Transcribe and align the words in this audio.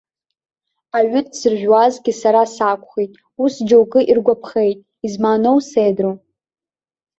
Аҩы 0.97 1.21
дзыржәуазгьы 1.27 2.13
сара 2.21 2.41
сакәхеит, 2.55 3.11
ус 3.43 3.53
џьоукы 3.67 3.99
иргәаԥхеит, 4.09 4.79
измааноу 5.05 5.57
сеидру? 5.69 6.13